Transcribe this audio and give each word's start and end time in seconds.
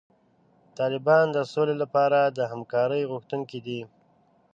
طالبان 0.77 1.25
د 1.33 1.37
سولې 1.53 1.75
لپاره 1.83 2.19
د 2.37 2.39
همکارۍ 2.51 3.01
غوښتونکي 3.11 3.59
دي. 3.65 3.81